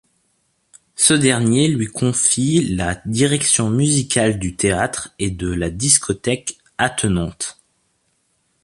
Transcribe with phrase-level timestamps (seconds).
[0.95, 7.59] Ce dernier lui confie la direction musicale du théâtre et de la discothèque attenante.